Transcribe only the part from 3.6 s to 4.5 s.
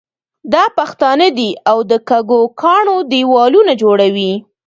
جوړوي.